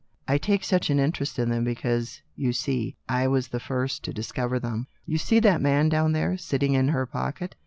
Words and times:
"I 0.27 0.39
take 0.39 0.63
such 0.63 0.89
an 0.89 0.97
interest 0.97 1.37
in 1.37 1.49
them, 1.51 1.63
because, 1.63 2.23
you 2.35 2.53
see, 2.53 2.95
I 3.07 3.27
was 3.27 3.49
the 3.49 3.59
first 3.59 4.03
to 4.05 4.11
discover 4.11 4.57
them. 4.59 4.87
You 5.05 5.19
see 5.19 5.39
that 5.41 5.61
man 5.61 5.89
down 5.89 6.13
there, 6.13 6.37
sitting 6.37 6.73
in 6.73 6.87
her 6.87 7.05
pocket? 7.05 7.55